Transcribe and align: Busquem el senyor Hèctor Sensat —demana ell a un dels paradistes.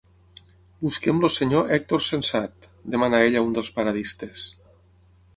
Busquem 0.85 1.19
el 1.27 1.31
senyor 1.33 1.67
Hèctor 1.75 2.01
Sensat 2.05 2.65
—demana 2.93 3.19
ell 3.27 3.37
a 3.41 3.43
un 3.49 3.53
dels 3.57 3.69
paradistes. 3.77 4.47